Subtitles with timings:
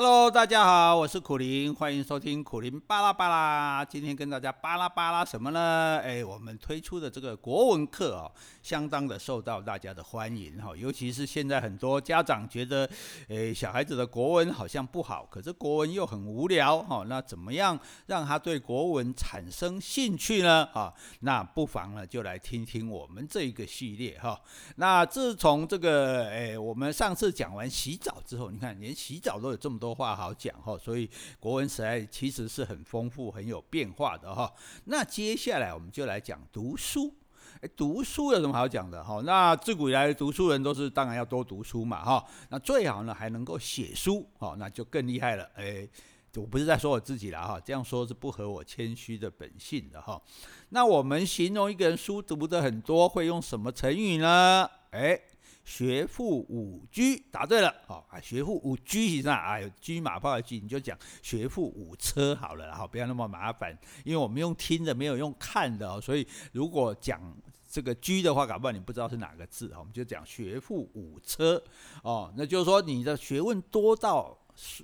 [0.00, 3.84] Hello，大家好，我是苦苓，欢迎收听苦苓巴拉巴拉。
[3.84, 6.00] 今天跟大家巴拉巴拉什么呢？
[6.04, 8.30] 哎，我们推出的这个国文课哦，
[8.62, 10.70] 相当的受到大家的欢迎哈。
[10.76, 12.88] 尤其是现在很多家长觉得，
[13.28, 17.04] 哎，小孩子的国文好像不好，可是国文又很无聊哈。
[17.08, 17.76] 那怎么样
[18.06, 20.68] 让他对国文产生兴趣呢？
[20.74, 24.40] 啊，那不妨呢就来听听我们这一个系列哈。
[24.76, 29.87] 那自从这个哎，我们上次讲完洗澡之后，你看连洗澡都有这么多。
[29.88, 31.08] 多话好讲哈，所以
[31.40, 34.52] 国文实在其实是很丰富、很有变化的哈。
[34.84, 37.14] 那接下来我们就来讲读书。
[37.62, 39.22] 诶，读书有什么好讲的哈？
[39.24, 42.22] 那自古以来读书人都是当然要多读书嘛哈。
[42.50, 45.50] 那最好呢还能够写书哈，那就更厉害了。
[45.54, 45.88] 诶，
[46.36, 50.20] 我不是在说我自己了哈，这样说是不合我谦虚的本性的哈。
[50.68, 54.68] 那我们形容一个人书读得很多，会用什么成语呢？
[54.90, 55.22] 诶。
[55.68, 58.18] 学富五车，答对了哦啊！
[58.18, 63.78] 学富五车以上啊，有车马炮的车，你就讲学富五车好了，好，不要那么麻烦。
[64.02, 67.20] 因为我们用听的，没有用看的哦，所以如果讲
[67.68, 71.62] 这个车的话，搞不好你不知道是哪个字，我们就讲学富五车
[72.02, 72.32] 哦。
[72.34, 74.34] 那就是说你的学问多到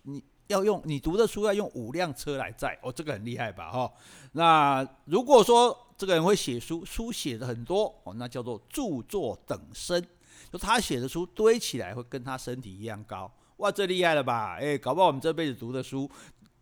[0.03, 3.73] 你要用你读的书要用五辆车来载哦，这个很厉害吧？
[3.73, 3.91] 哈，
[4.33, 10.07] 那如果说这个人会写书，书写的很多哦，那叫做著作等身。
[10.53, 14.57] 就他写的书堆起来会跟他身体一样高，哇，这厉害了吧？
[14.61, 16.11] 哎，搞不好我们这辈子读的书，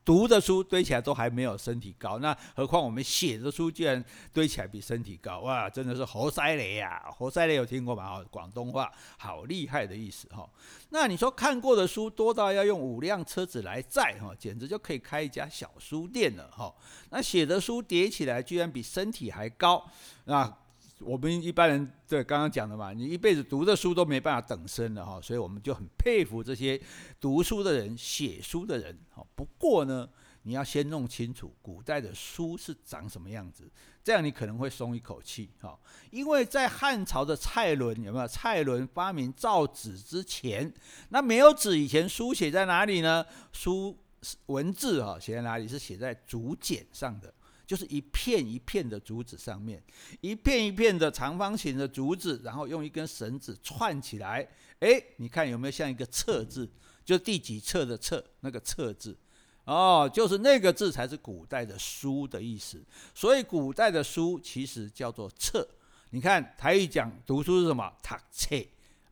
[0.05, 7.03] 读的书堆起来都还没有身体高，那何况我们写的书居然堆起来比身体高，哇，真的是猴塞雷呀！
[7.17, 8.19] 猴塞雷有听过吗？
[8.19, 10.49] 哦，广东话，好厉害的意思哈。
[10.91, 16.75] 那你说看过的书多到要用五辆车子来载哈，简直就可以开一家小书店了哈。
[17.11, 19.89] 那写的书叠起来居然比身体还高，
[20.25, 20.59] 那。
[21.05, 26.81] 我们一般人对刚刚讲的嘛，你一辈子读的书都没办法等身了哈，所以我们就很佩服这些
[27.21, 28.99] 读书的人、写书的人。
[29.11, 30.09] 哈不过呢，
[30.43, 33.71] 你要先弄清楚古代的书是长什么样子，
[34.03, 35.79] 这样你可能会松一口气哈。
[36.11, 38.27] 因为在汉朝的蔡伦有没有？
[38.27, 40.73] 蔡伦发明造纸之前，
[41.11, 43.25] 那没有纸以前，书写在哪里呢？
[43.53, 43.99] 书
[44.47, 45.67] 文字哈写在哪里？
[45.67, 47.33] 是写在竹简上的。
[47.73, 49.83] 就是一片一片的竹子上面，
[50.21, 54.47] 一片一片的长方形的竹子，然后用一根绳子串起来。
[54.81, 56.71] 哎，你看有没有像一个册字？
[57.03, 59.17] 就第几册的册，那个册字。
[59.65, 62.85] 哦，就是那个字才是古代的书的意思。
[63.15, 65.67] 所以古代的书其实叫做册。
[66.11, 67.91] 你看台语讲读书是什么？
[68.03, 68.55] 读册。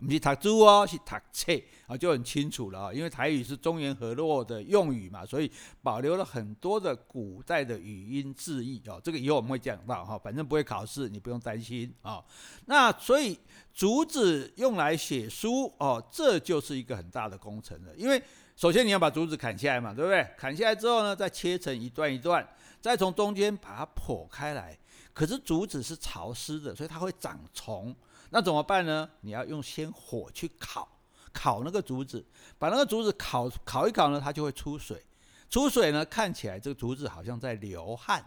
[0.06, 1.52] 不是读书哦，是读册
[1.86, 2.92] 啊，就很清楚了啊。
[2.92, 5.50] 因为台语是中原河洛的用语嘛，所以
[5.82, 9.00] 保留了很多的古代的语音字义哦。
[9.04, 12.24] 这个以后我们会讲到哈，反正不会考试，你不用担心啊。
[12.66, 13.38] 那所以
[13.74, 17.94] 竹子用来写书哦，这就是一个很大的工程了。
[17.94, 18.22] 因为
[18.56, 20.26] 首先你要把竹子砍下来嘛，对不对？
[20.36, 22.46] 砍下来之后呢，再切成一段一段，
[22.80, 24.78] 再从中间把它剖开来。
[25.12, 27.94] 可是竹子是潮湿的，所以它会长虫。
[28.30, 29.10] 那怎么办呢？
[29.22, 30.88] 你要用先火去烤，
[31.32, 32.24] 烤那个竹子，
[32.58, 35.04] 把那个竹子烤烤一烤呢，它就会出水。
[35.48, 38.24] 出水呢，看起来这个竹子好像在流汗，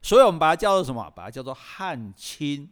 [0.00, 1.10] 所以我们把它叫做什么？
[1.14, 2.70] 把它叫做汗青。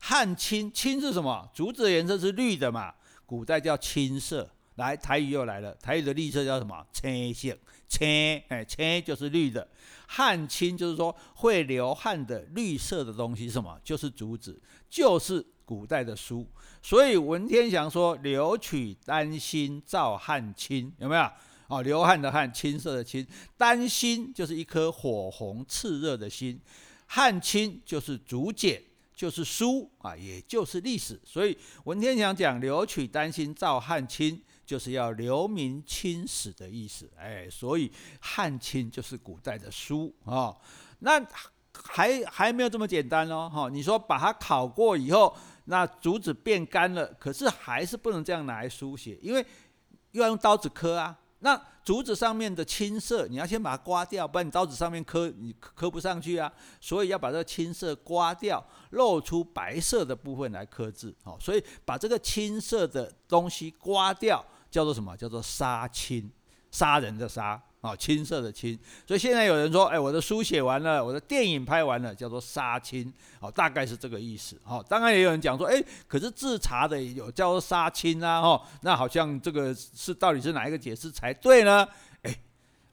[0.00, 1.48] 汗青，青是什么？
[1.54, 2.92] 竹子的颜色是绿的嘛，
[3.24, 4.50] 古代叫青色。
[4.74, 6.84] 来，台语又来了，台语的绿色叫什么？
[6.92, 7.56] 青色，
[7.88, 9.66] 青，哎，青就是绿的。
[10.08, 13.80] 汗青就是说会流汗的绿色的东西，什么？
[13.84, 14.60] 就是竹子，
[14.90, 15.46] 就是。
[15.66, 16.46] 古代的书，
[16.80, 21.30] 所以文天祥说“留取丹心照汗青”，有没有？
[21.68, 26.60] 哦，流汗的汗，青色的青，丹心就是一颗火红炽热的心，
[27.06, 28.80] 汗青就是竹简，
[29.12, 31.20] 就是书啊，也就是历史。
[31.24, 37.10] 所以文天祥讲“留取丹心照汗青”，就是要留名青史的意思。
[37.18, 37.90] 哎，所以
[38.20, 40.54] 汗青就是古代的书啊。
[41.00, 41.20] 那
[41.84, 43.68] 还还没有这么简单哦，哈！
[43.68, 45.34] 你说把它烤过以后。
[45.68, 49.44] 那竹子变干了，可是还是不能这样拿来书写，因为
[50.12, 51.18] 又要用刀子刻啊。
[51.40, 56.52] 那竹子上面的青色，你要先把它刮掉，不然你刀子上面刻你刻不上去啊。
[56.80, 61.12] 所以要把这个青色刮掉，露出白色的部分来刻字。
[61.24, 65.16] 哦，所以把这个青色的东西刮掉，叫做什么？
[65.16, 66.30] 叫做杀青，
[66.70, 67.60] 杀人的杀。
[67.86, 74.60] 哦，青色的青，所以现在有人说，哎，我的书写完了，我的电影拍完了，叫做杀青，哦，大概是这个意思。
[74.64, 81.86] 哦，当然也有人讲说，哎，可是自查的有叫做杀青啊，哦，那好像这个是到底是哪一个解释才对呢？
[82.22, 82.36] 哎，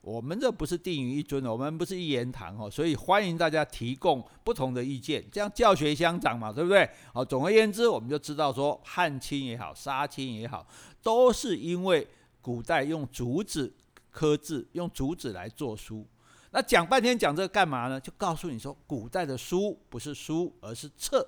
[0.01, 6.87] 我们这不是定语一尊，我们不是一言堂哦，所以欢迎大家提供不同的意见，这样教学相长嘛，对不对？
[7.13, 10.67] 哦，总而言之，我们就知道说，汉青也好，杀青也好，
[11.01, 12.07] 都是因为
[12.41, 13.73] 古代用竹子。
[14.13, 16.07] 刻字，用竹子来做书。
[16.51, 17.99] 那讲半天讲这个干嘛呢？
[17.99, 21.27] 就告诉你说，古代的书不是书，而是册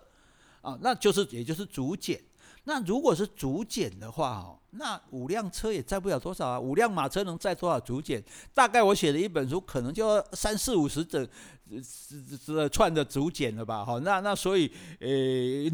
[0.61, 2.23] 啊，那就是也就是竹简。
[2.63, 8.23] 那如果是竹简的话，哦，那五辆车也载不了多少啊，五辆马车能载多少竹简？
[8.53, 11.27] 大概我写的一本书，可能就三四五十整。
[11.67, 13.83] 这这串的竹简了吧？
[13.83, 15.07] 哈，那那所以，呃、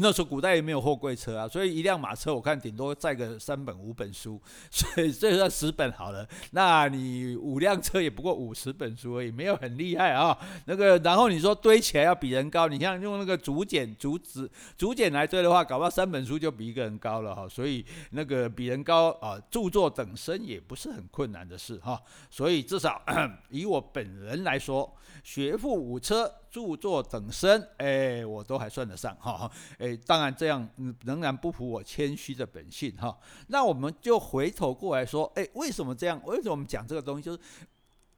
[0.00, 4.40] 那时候古代也没有货柜车啊，所以一辆马车我看顶多载个三本五本书，
[4.70, 6.26] 所以这算十本好了。
[6.52, 10.36] 那你五辆车也不过五十本书而已，没有很厉害啊。
[10.64, 17.46] 那个，然后你说堆起来要比人高，你像用那个竹简、竹子、竹简来堆的话，搞不好三本书就比一个人高了哈。
[17.46, 22.00] 所以那个比人高啊，著作等身也不是很困难的事哈。
[22.30, 23.02] 所以至少
[23.50, 24.92] 以我本人来说，
[25.22, 29.50] 学富五车，著作等身，哎，我都还算得上哈。
[29.78, 30.68] 哎，当然这样
[31.04, 33.16] 仍然不符我谦虚的本性哈。
[33.48, 36.20] 那我们就回头过来说，哎，为什么这样？
[36.24, 37.22] 为什么我们讲这个东西？
[37.22, 37.38] 就是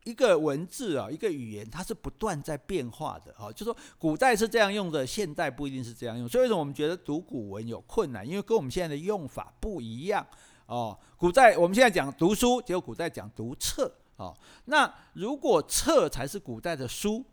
[0.04, 3.50] 一个文字啊，一个语言，它是不断在变化的哈。
[3.50, 6.28] 就说古代是这样用的，现代不一定是这样用。
[6.28, 8.28] 所以为什么我们觉得读古文有困难？
[8.28, 10.26] 因为跟我们现在的用法不一样
[10.66, 10.98] 哦。
[11.16, 13.92] 古代我们现在讲读书，结果古代讲读册。
[14.16, 17.24] 哦，那如果册才是古代的书，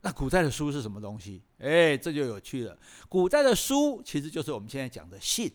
[0.00, 1.40] 那古代的书是什么东西？
[1.58, 2.76] 哎，这就有趣了。
[3.08, 5.50] 古代的书其实就是我们现在讲的信，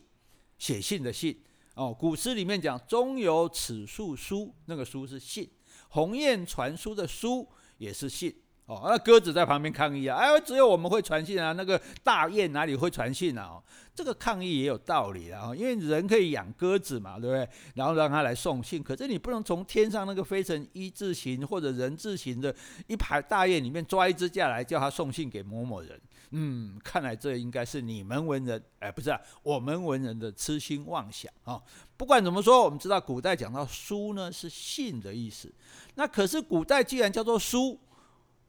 [0.58, 1.44] 写信的信。
[1.76, 5.46] 哦，古诗里面讲“中有此树书”，那个书是信
[5.90, 7.48] ；“鸿雁传书”的书
[7.78, 8.36] 也是信。
[8.70, 10.16] 哦，那鸽子在旁边抗议啊！
[10.16, 13.46] 哎，只有我们会传信啊，那个大雁哪里会传信啊？
[13.46, 13.64] 哦，
[13.96, 17.50] 这个抗议也有道理啊，因为人可以养鸽子嘛，对不对？
[17.74, 22.56] 然后让它来送信，可是你不能从天上那个飞成一字形或者人字形的
[22.86, 26.00] 一排大雁里面抓一只下来，叫它送信给某某人。
[26.30, 31.60] 嗯，看来这应该是你们文人，哎，不是啊，我们文人的痴心妄想啊，
[31.98, 35.52] 不管怎么说，我们知道古代讲到书呢是信的意思，
[35.96, 37.80] 那可是古代既然叫做书。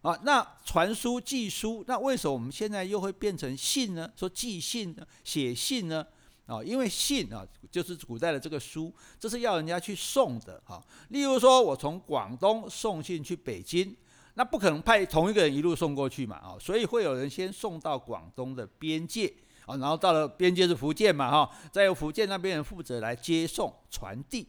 [0.02, 4.11] 啊，那传书寄书，那为什么我们现在又会变成信呢？
[4.17, 6.06] 说寄信呢，写信呢？
[6.47, 10.82] 啊，因为信啊，就是古代的这个书，这是要人家去送的啊。
[11.11, 13.94] 例如说，我从广东送信去北京，
[14.35, 19.32] 那不可能派同一个人一路送过去嘛，啊，所以会有人先送到广东的边界
[19.67, 24.49] 啊，然后到了边界是福建嘛，哈，再由福建那边人负责来接送传递。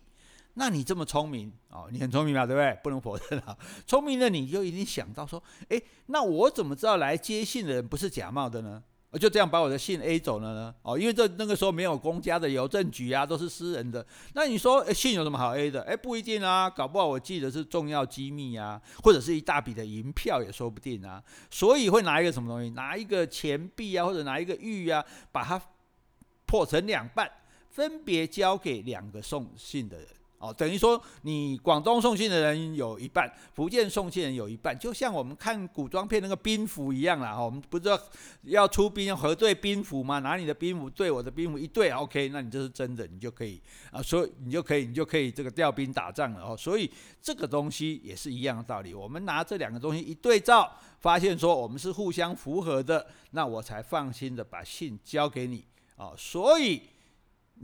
[0.56, 2.78] 那你这么聪明哦，你很聪明嘛，对不对？
[2.84, 3.58] 不能否认啊。
[3.88, 8.84] 聪明的你就一定想到说，诶，那我怎么知道来接信的人不是假冒的呢？
[9.12, 10.74] 我就这样把我的信 A 走了呢？
[10.84, 14.06] 哦，因为这那个时候没有公家的邮政局啊，都是私人的。
[14.34, 15.82] 那你说信有什么好 A 的？
[15.82, 21.22] 诶，不一定啊，搞不好我记得是重要机密啊，或者是一大笔的银票也说不定啊。
[21.50, 22.70] 所以会拿一个什么东西？
[22.70, 25.62] 拿一个钱币啊，或者拿一个玉啊，把它
[26.46, 27.30] 破成两半，
[27.70, 30.08] 分别交给两个送信的人。
[30.42, 37.36] 哦，等于说你广东送信的人有一半，福建送信人有一半，就像我们看古装片那个兵符一样啦。
[37.36, 38.00] 哈，我们不知道
[38.46, 40.18] 要出兵要核对兵符吗？
[40.18, 43.62] 拿你的兵符对我的兵符一对，OK，那你这是真的，你就可以
[43.92, 46.58] 啊，所以你就可以，你就可以这个调兵打仗了哦。
[46.58, 46.92] 所以
[47.22, 55.64] 这个东西也是一样的道理，我们拿这两个东西一对照，发现说我们是互相符合的，那我才放心的把信交给你
[55.98, 56.14] 啊。
[56.18, 56.82] 所以。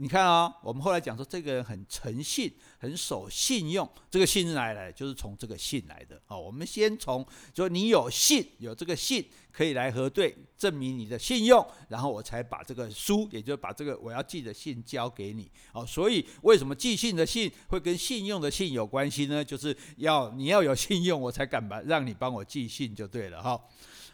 [0.00, 4.92] 你看啊、我们后来讲说这个人很诚信，很守信用，这个信是哪里来？
[4.92, 6.20] 就是从这个信来的。
[6.24, 15.50] 好，我们先从说你有信，有这个信可以来核对，证明你的信用，然后我才把这个书，也就是把这个我要寄的信交给你。
[15.72, 19.44] 好，所以为什么寄信的信会跟信用的信有关系呢？
[19.44, 23.60] 就是要你要有信用，我才敢把让你帮我寄信就对了哈。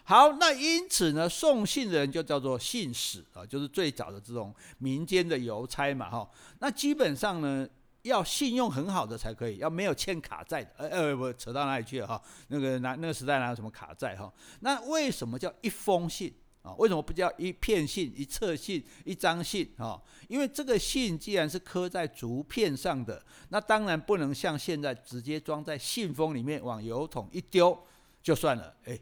[0.07, 6.31] 好，那因此呢，送信的人就叫做信使啊，就是最早的这种民间的邮差嘛，哈。
[6.59, 7.67] 那基本上呢，
[8.03, 10.71] 要信用很好的才可以，要没有欠卡债的。
[10.77, 12.21] 呃呃，不扯到哪里去了哈？
[12.49, 14.31] 那个哪那个时代哪有什么卡债哈？
[14.61, 16.31] 那为什么叫一封信
[16.61, 16.75] 啊？
[16.75, 19.99] 为什么不叫一片信、一册信、一张信啊？
[20.29, 27.83] 因为这个信既然是刻在竹片上的，那当然不能像现在直接装在信封里面往邮筒一丢
[28.23, 29.01] 就算了，哎。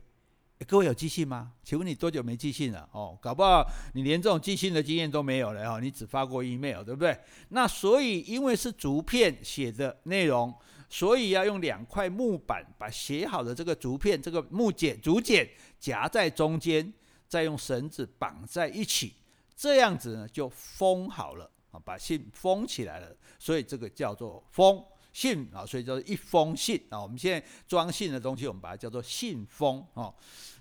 [0.64, 1.52] 各位有寄信吗？
[1.62, 2.88] 请问你多久没寄信了？
[2.92, 7.18] 哦，搞不好你连这种寄信的经验都没有了哦，你只发过 email，对不对？
[7.48, 10.54] 那所以因为是竹片写的内容，
[10.88, 16.92] 所以要用两块木板把写好的这个竹片、这个木简、竹简夹在中间，
[17.26, 19.14] 再用绳子绑在一起，
[19.56, 23.16] 这样子呢就封好了啊，把信封起来了。
[23.38, 24.84] 所以这个叫做封。
[25.12, 27.00] 信啊，所以叫做一封信啊。
[27.00, 30.14] 我们现在装信的东西，我们把它叫做信封哦。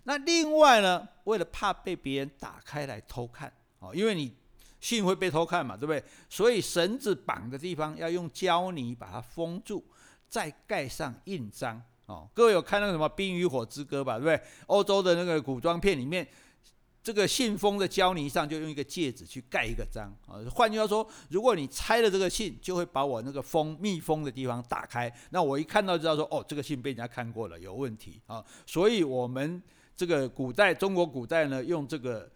[0.04, 4.36] 那另外呢，为了怕被别人打开来偷看哦，因为你
[4.80, 6.04] 信会被偷看嘛，对不对？
[6.30, 9.84] 所以绳子绑的地方要用胶泥把它封住，
[10.28, 11.82] 再盖上印章。
[12.08, 14.18] 哦，各位有看那个什么《冰与火之歌》吧？
[14.18, 14.48] 对不对？
[14.68, 16.28] 欧洲的那个古装片里面。
[17.04, 29.62] 这个信封的胶泥上就用一个戒指去盖一个章啊，换句话说，如果你拆了这个信，就会把我那个封密封的地方打开，那我一看到就知道说，哦，这个信被人家看过了，有问题啊，所以我们
[29.96, 32.32] 这个古代中国古代呢，用这个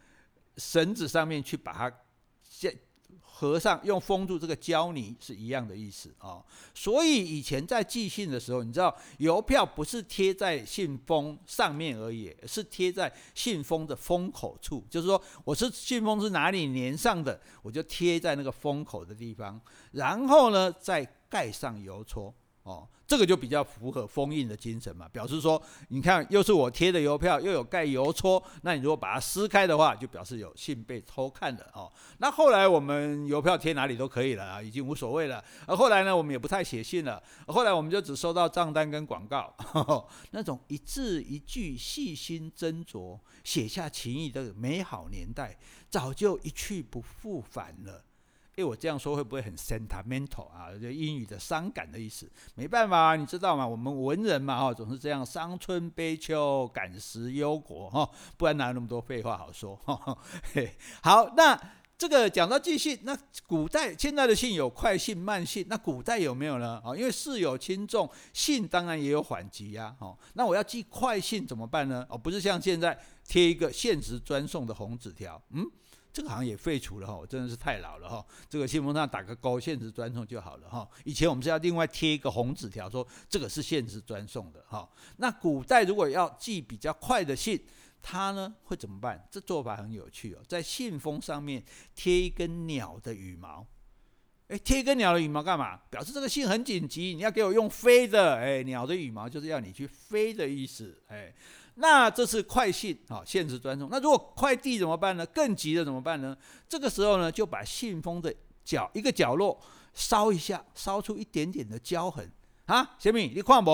[0.57, 1.91] 绳子上面去把它
[3.21, 6.41] 合上，用封住这个胶泥是一样的意思啊、
[6.73, 19.59] 所以以前在寄信的时候，你知道邮票不是贴在信封上面而已，是贴在信封的封口处，就是说我是信封是哪里粘上的，我就贴在那个封口的地方，
[19.91, 22.33] 然后呢再盖上邮戳。
[22.65, 31.91] 哦，这个就比较符合封印的精神嘛，表示说，你看，又是我贴的邮票，又有盖邮戳，那你如果把它撕开的话，就表示有信被偷看了哦。
[32.17, 35.45] 那后来我们邮票贴哪里都可以了啊，已经无所谓了。
[35.67, 39.55] 而后来呢，我们也不太写信了，后来我们就只收到账单跟广告，
[40.31, 45.55] 那种一字一句细心斟酌写下情意的美好年代，
[45.87, 48.03] 早就一去不复返了。
[48.57, 50.71] 哎，我这样说会不会很 sentimental 啊？
[50.81, 52.31] 就英语的伤感的意思。
[52.55, 53.67] 没办法，你知道吗？
[53.67, 59.77] 我们文人嘛，哈，总是这样伤春悲秋，感时忧国，哈，不然哪有那么多废话好说？
[60.53, 61.59] 嘿，好，那
[61.97, 66.81] 这个讲到寄信，那古代现在的信有快信、慢信，那古代有没有呢？
[66.81, 69.93] 啊，因为事有轻重，信当然也有缓急呀。
[69.99, 72.05] 哦，那我要寄快信怎么办呢？
[72.09, 72.97] 哦，不是像现在
[73.27, 75.69] 贴一个限时专送的红纸条，嗯。
[76.15, 78.25] 这个好像也废除了哈，我真的是太老了哈。
[78.49, 80.87] 这个信封上打个勾，限时专送就好了哈。
[81.03, 84.89] 以前我们是要另外贴一个红纸条，说这个是限时专送的哈。
[85.17, 87.61] 那古代如果要寄比较快的信，
[88.01, 89.27] 它呢会怎么办？
[89.29, 91.61] 这做法很有趣哦，在信封上面
[91.93, 93.67] 贴一根鸟的羽毛。
[94.47, 95.75] 哎，贴一根鸟的羽毛干嘛？
[95.89, 98.35] 表示这个信很紧急，你要给我用飞的。
[98.37, 100.97] 哎，鸟的羽毛就是要你去飞的意思。
[101.07, 101.35] 哎。
[101.77, 103.89] 那这是快信啊，限时专送。
[103.89, 105.25] 那如果快递怎么办呢？
[105.25, 106.35] 更急的怎么办呢？
[106.69, 109.59] 这个时候呢，就把信封的角一个角落
[109.93, 112.31] 烧一下，烧出一点点的焦痕
[112.67, 112.95] 啊。
[112.97, 113.71] 小米，你看不？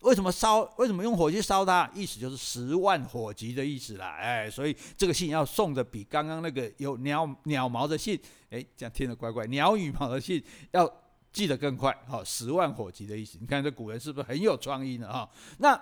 [0.00, 0.60] 为什么烧？
[0.76, 1.90] 为什么用火去烧它？
[1.94, 4.16] 意思就是十万火急的意思啦。
[4.20, 8.20] 哎，所以这个信要送的比刚刚那个有鸟鸟毛的信，
[8.50, 9.46] 哎，这样听着怪怪。
[9.46, 10.92] 鸟羽毛的信要
[11.32, 13.38] 寄得更快，好，十万火急的意思。
[13.40, 15.10] 你看这古人是不是很有创意呢？
[15.10, 15.80] 哈，那。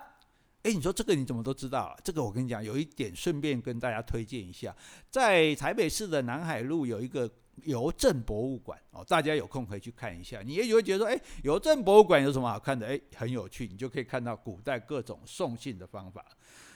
[0.63, 1.97] 哎，你说这个你怎么都知道啊？
[2.03, 4.75] 这个我跟你讲，有一点顺便跟大家推荐一下，
[5.09, 7.29] 在台北市的南海路有一个
[7.63, 10.41] 邮政博物馆哦，大家有空可以去看一下。
[10.41, 12.85] 你也许会觉得说，哎，邮政博物馆有什么好看的？
[12.87, 16.23] 哎，很有趣，你就可以看到古代各种送信的方法。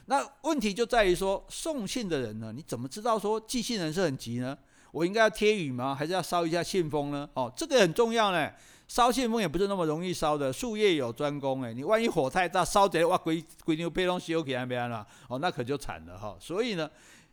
[0.08, 4.58] 那问题就在于说，送信的人呢，你怎么知道说寄信人是很急呢？
[4.92, 7.30] 我应该要贴羽毛，还是要烧一下信封呢？
[7.34, 8.52] 哦，这个很重要呢。
[8.88, 16.38] 烧信封也不是那么容易烧的，术业有专攻哎，你万一火太大，烧起来哇，鬼鬼牛被东西又给那边了，哦，那可就惨了哈。
[16.40, 16.90] 所以呢，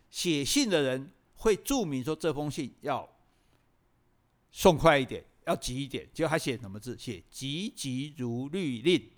[0.09, 3.07] 写信的人会注明说这封信要
[4.51, 6.97] 送快一点，要急一点，就还写什么字？
[6.97, 9.09] 写急急如律令，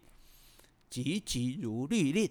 [0.90, 2.30] 急急如律令，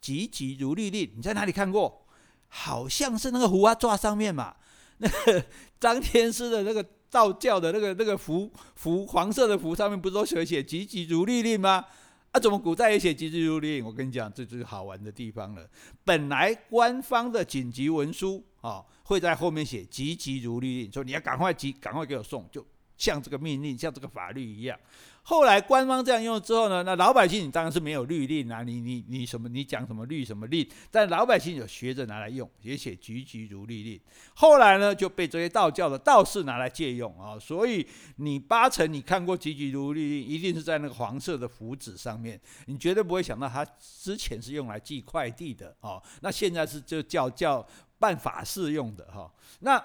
[0.00, 1.10] 急急如律令。
[1.16, 2.06] 你在哪里看过？
[2.46, 4.54] 好像是那个胡啊抓上面嘛，
[4.98, 5.44] 那个
[5.80, 6.86] 张天师的那个。
[7.10, 11.84] 道教的那个那个符符黄色的符上面不是都写写急急如律令吗？
[12.32, 13.86] 啊，怎么古代也写急急如律令？
[13.86, 15.66] 我跟你讲，这就是好玩的地方了。
[16.04, 22.66] 本来官方的紧急文书啊、会在后面写急急如律令，说你要赶快急，赶快给我送，就
[22.98, 24.78] 像这个命令，像这个法律一样。
[25.28, 34.00] 后来官方这样用之后呢，那老百姓你当然是没有律令啊，你你你什么你讲什么律什么令，但老百姓有学着拿来用，也写急急如律令。
[34.32, 47.66] 后来呢就被这些道教的道士拿来借用啊，所以你八成你看过急急如律令，一定是在那个黄色的符纸上面，你绝对不会想到它之前是用来寄快递的啊，那现在是就叫叫
[47.98, 49.30] 办法事用的哈。
[49.60, 49.78] 那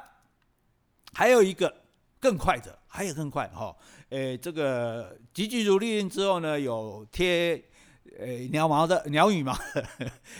[1.12, 1.82] 还有一个
[2.22, 3.76] 更快的，还有更快哈。
[4.10, 7.60] 诶，这个急急如律令之后呢，有贴
[8.20, 9.52] 诶鸟毛的 鸟羽毛，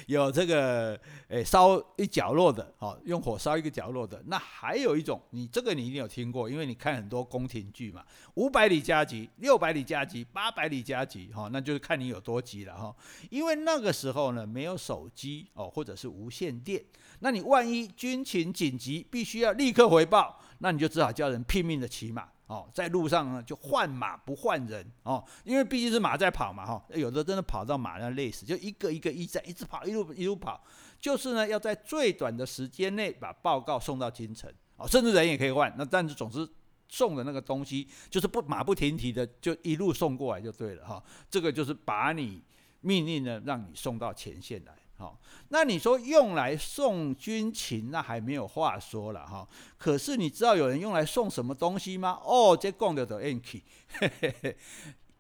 [0.06, 4.22] 有这个诶烧一角落的，哦，用火烧一个角落的。
[4.28, 8.06] 那还有一种，你这个你一定有听过，因为你看很多宫廷剧嘛，
[8.36, 12.96] 五百里加急、六百里加急、八百里加急，哈，那就是看你有多急了哈。
[13.32, 16.84] 因为那个时候呢，没有手机哦，或者是无线电，
[17.22, 22.30] 那你万一军情紧急，必须要立刻回报，那你就只好叫人拼命的骑马。
[22.54, 30.64] 哦，在路上呢，就换马不换人哦，因为毕竟是马在跑嘛，哈，有的真的跑到马上累死，就一个一个驿站一直跑，一路一路跑，
[31.00, 36.48] 就是呢，要在最短的时间内把报告送到京城，哦，甚至人也可以换，那但是总之
[36.88, 41.04] 送的那个东西，就是不马不停蹄的就一路送过来就对了哈。
[41.32, 42.44] 这个就是把你
[42.82, 44.76] 命令呢，让你送到前线来。
[44.98, 45.20] 好，
[45.50, 49.48] 那你说用来送军情，那还没有话说了哈。
[49.78, 52.20] 可是你知道有人用来送什么东西吗？
[52.24, 53.62] 哦，这公的都 anky，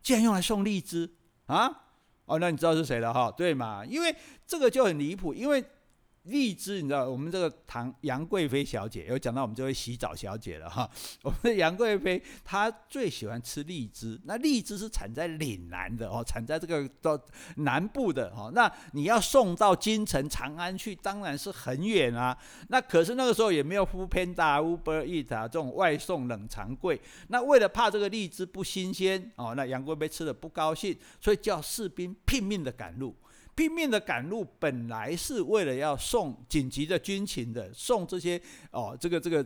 [0.01, 1.11] 竟然用来送荔枝
[1.47, 1.85] 啊！
[2.25, 3.31] 哦，那你知道是谁了哈？
[3.31, 3.83] 对嘛？
[3.85, 4.15] 因为
[4.45, 5.63] 这个就很离谱，因为。
[6.23, 10.89] 荔枝，你知道我们这个唐杨贵妃小姐有讲到我们这位洗澡小姐了哈。
[11.21, 17.19] 我们的杨贵妃她最喜欢吃荔枝，那荔枝是产在岭南的哦，产在这个到
[17.57, 18.49] 南部的哈。
[18.53, 22.37] 那你要送到京城长安去，当然是很远啊。
[22.69, 26.99] 那可是那个时候也没有 foodpanda、Uber Eats 啊这种外送冷藏柜。
[27.27, 33.13] 那为了怕这个荔枝不新鲜哦，那杨贵妃吃了不高兴，所以叫士兵拼命的赶路。
[33.55, 38.41] 拼命的赶路，本来是为了要送紧急的军情的，送这些
[38.71, 39.45] 哦，这个这个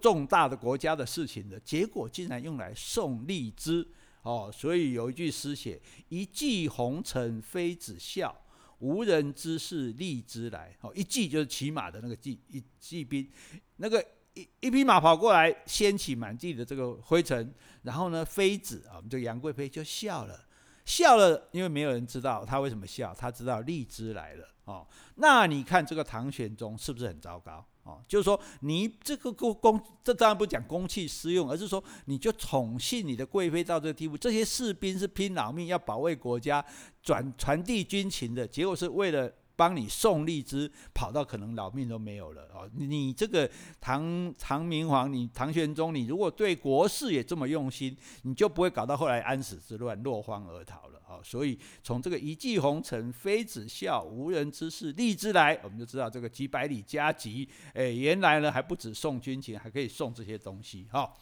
[0.00, 3.86] 重大的国家的事情的，结果竟然用来送荔枝
[4.22, 8.34] 哦，所以有一句诗写：“一骑红尘妃子笑，
[8.78, 13.28] 无人知是荔枝来。”哦，一骑就是骑马的那个骑，一骑兵，
[13.76, 20.47] 那个一一匹马跑过来，掀起满地的这个灰尘，然后呢，妃子啊，我们这杨贵妃就笑了。
[20.88, 23.14] 笑了，因为没有人知道他为什么笑。
[23.14, 24.86] 他知道荔枝来了哦。
[25.16, 28.02] 那你看这个唐玄宗是不是很糟糕哦？
[28.08, 34.16] 就是说，你这个公公，这当然不讲公器私用，而是说你就宠幸你的贵妃到这个地步。
[34.16, 36.64] 这些士兵是拼老命要保卫国家、
[37.02, 39.30] 转传递军情的，结果是为了。
[39.58, 42.70] 帮你送荔枝，跑到可能老命都没有了哦。
[42.76, 43.50] 你这个
[43.80, 51.20] 唐唐明皇，你唐玄宗，你如果对国事也这么用心，你就不会搞到后来安史之乱，落荒而逃了哦。
[51.24, 61.12] 所以从这个一骑红尘妃子笑，无人知是荔枝来，我们就知道这个几百里加急，哎，原来呢还不止送军情，还可以送这些东西哈。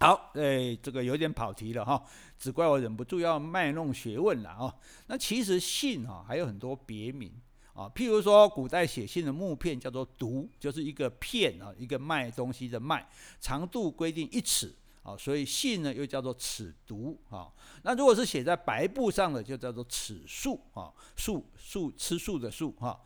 [0.00, 2.02] 好，哎，这个有点跑题了哈，
[2.38, 4.74] 只怪我忍不住要卖弄学问了啊。
[5.06, 7.32] 那其实信哈还有很多别名
[7.72, 13.08] 啊，譬如说古代写信的木片叫做牍，就是一个片啊，一个卖东西的卖，
[13.40, 17.48] 长度规定一尺啊，所以信呢又叫做尺牍啊。
[17.82, 23.00] 那如果是写在白布上的，就叫做尺素啊，素素吃素的素哈。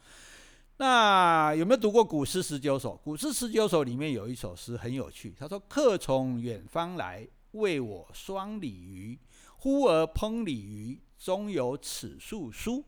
[0.80, 2.90] 那有没有读过《古诗十九首》？
[3.02, 9.18] 《古诗十九首》里面有一首诗很有趣，他说：“客从远方来，为我双鲤鱼。
[9.56, 12.84] 呼儿烹鲤鱼，中有此数书。”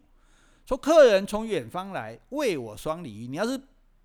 [0.64, 3.26] 说客人从远方来，为我双鲤鱼。
[3.26, 3.61] 你要是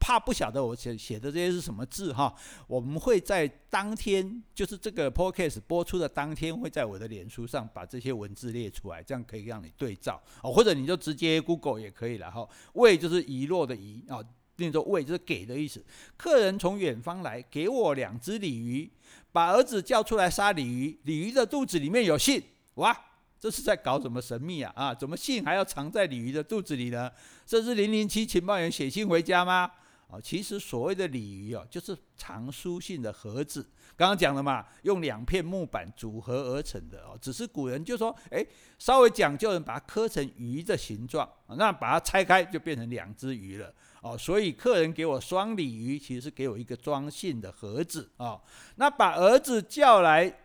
[0.06, 2.32] 怕不晓得我写写的这些是什么字哈，
[2.68, 12.48] 我们会在当天，就是这个 podcast 播出的当天，会在我的脸书上把这些文字列出来，这样可以让你对照哦，或者你就直接 Google 也可以了哈。
[12.74, 14.20] 为就是遗落的遗啊，
[14.58, 15.84] 念作为就是给的意思。
[16.16, 18.88] 客人从远方来，给我两只鲤鱼，
[19.32, 22.40] 把儿子叫出来杀鲤鱼，鲤鱼的肚子里面有信，
[22.76, 22.96] 哇，
[23.40, 24.94] 这是在搞什么神秘啊啊？
[24.94, 27.12] 怎么信还要藏在鲤鱼的肚子里呢？
[27.44, 29.72] 这是零零七情报员写信回家吗？
[30.10, 33.66] 啊，其实所谓的鲤鱼哦，就是藏书信的盒子。
[33.98, 37.18] 刚刚讲了嘛，用两片木板组合而成的哦。
[37.22, 38.46] 只是古人就说，哎，
[38.78, 44.18] 稍微讲究人把它刻成鱼的形状，那把它拆开就变成两只鱼了哦。
[44.18, 48.40] 所以客人给我双鲤鱼，其实是给我一个装信的盒子啊。
[48.76, 50.40] 那把儿子叫来。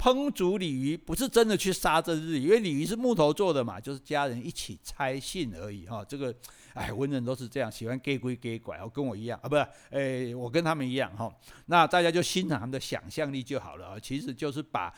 [0.00, 6.04] 烹煮鲤鱼不是真的去杀这只鱼，因为鲤鱼是木头做的嘛，就是家人一起拆信而已哈。
[6.04, 6.32] 这个，
[6.78, 11.28] 哎，文人都是这样，喜欢假鬼假怪哦，跟我一样啊，不是，哎，我跟他们一样哈。
[11.66, 13.98] 那大家就欣赏他们的想象力就好了啊。
[14.00, 14.94] 其实就是把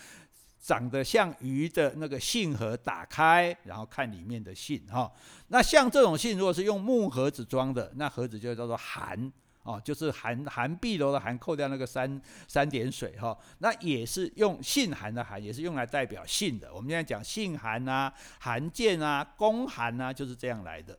[0.60, 5.10] 长得像鱼的那个信盒打开，然后看里面的信哈。
[5.48, 9.32] 那像这种信，如果是用木盒子装的，那盒子就叫做函。
[9.62, 16.72] 哦，就是函函碧楼的函，扣掉那个三三点水哈、哦，那也是用信函的函，也是用来代表信的。
[16.74, 20.98] 我们现在讲信函啊、函件啊、公函啊，就是这样来的。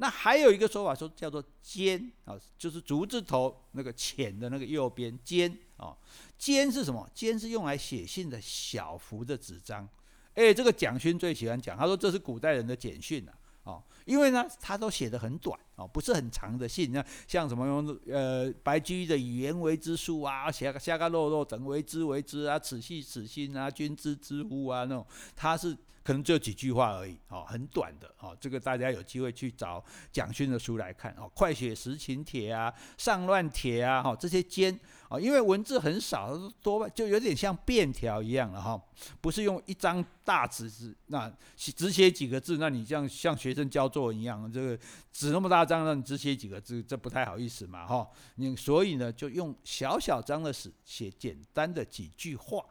[0.00, 5.94] 那还有一个说法说叫做笺啊，就是竹字头那个浅的那个右边笺啊。
[6.38, 7.06] 笺是什么？
[7.14, 9.86] 笺是用来写信的小幅的纸张。
[10.32, 13.34] 哎，这个蒋勋最喜欢讲，他说这是古代人的简讯啊。
[13.64, 16.92] 哦，因为呢，他都写的很短哦，不是很长的信。
[16.92, 28.36] 那像什么用呃白居易的语言为之书啊，写个虾个落落等为之为之啊，此系此心啊，君知之乎啊那种，他是可能就几句话而已哦，很短的哦。
[28.40, 38.80] 这个大家有机会去找蒋勋的书来看哦，《快雪时晴帖》啊，《上乱帖》啊，哈这些笺啊，因为文字很少，多半就有点像便条一样了哈，
[39.20, 44.78] 不是用一张大纸纸，那只写几个字，那你像像学生交作文一样，这个
[45.12, 48.08] 纸那么大张，让你只写几个字，这不太好意思嘛哈。
[48.36, 52.64] 你所以呢，就用小小张的纸写简单的几句话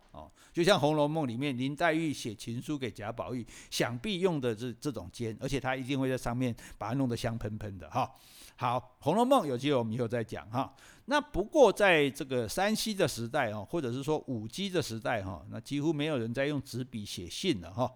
[0.51, 8.10] 就像《红楼梦》里面林黛玉写情书给贾宝玉，想必用的是这种笺，而且他一定会在上面把它弄得香喷喷的哈。
[8.55, 10.73] 好，《红楼梦》有机会我们以后再讲哈。
[11.05, 17.91] 那不过在这个山西的时代哦，或者是说五 G 的时代哈，那几乎没有人在用纸笔写信了哈。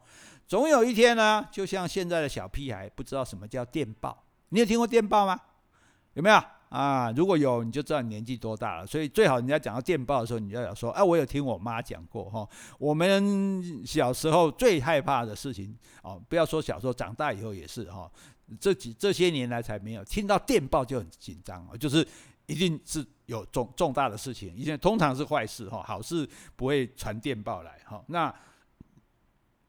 [0.47, 5.39] 总有一天呢，就像现在的小屁孩不知道什么叫电报，你有听过电报吗？
[6.13, 6.41] 有没有
[6.77, 7.11] 啊？
[7.11, 8.87] 如果有，你就知道你年纪多大了。
[8.87, 12.47] 所以最好人家讲到电报的时候，你就要说，哎，我有听我妈讲过哈。
[12.79, 18.11] 我们小时候最害怕的事情哦，不要说小时候，长大以后也是哈。
[18.59, 22.05] 这几这些年来才没有听到电报就很紧张哦，就是。
[22.45, 28.03] 一定是有重重大的事情，以前通常是坏事哈，好事不会传电报来哈。
[28.07, 28.35] 那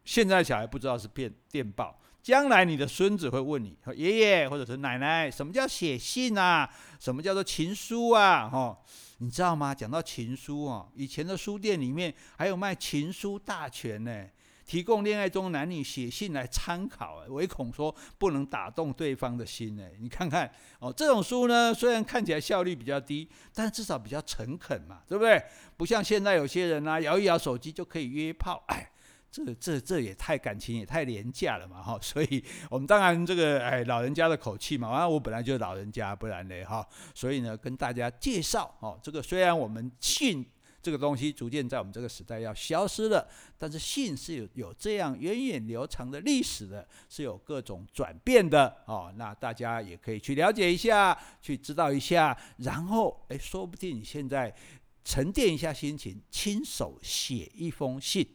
[0.05, 6.67] 现在小孩不知道是电电报，将来你的孙子会问你，爷爷或者是奶奶，什么叫写信啊？
[6.99, 8.49] 什么叫做情书啊？
[8.51, 8.79] 哦，
[9.19, 9.75] 你知道吗？
[9.75, 14.27] 讲到情书啊，以前的书店里面还有卖《情书大全》呢。
[14.65, 19.85] 提供恋爱中男女写信来参考，唯恐说不能打动对方的心呢。
[20.01, 25.45] 你看看哦，这种书呢，虽然看起来效率比较低，但至少比较诚恳嘛，对不对？
[25.77, 28.91] 不像现在有些人啊，摇一摇手机就可以约炮，哎，
[29.35, 31.99] 这这这也太感情也太廉价了嘛，哈。
[32.01, 36.87] 所以我们当然这个哎老人家的口气嘛，啊，我本来就是老人家，不然呢哈。
[37.15, 40.47] 所以呢，跟大家介绍哦，这个虽然我们信。
[40.85, 49.11] 这个东西逐渐在我们这个时代要消失了，但是信是有有这样源远流长的历史的，是有各种转变的哦。
[49.17, 54.55] 那大家也可以去了解一下，去知道一下，然后哎，说不定你现在
[55.03, 58.29] 沉淀一下心情，亲手写一封信，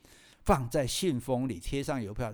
[0.49, 2.33] 放在信封里，贴上邮票，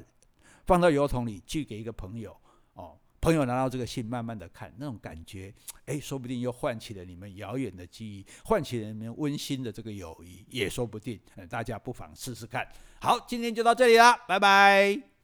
[0.66, 2.34] 放到邮筒里，寄给一个朋友
[2.76, 2.98] 哦。
[3.20, 5.54] 朋友拿到这个信，慢慢的看，那种感觉，
[5.86, 11.20] 哎，说不定又唤起了你们遥远的记忆，唤起了你们温馨的这个友谊，也说不定。
[11.50, 12.66] 大家不妨试试看。
[13.02, 15.15] 好，今天就到这里啦，拜拜。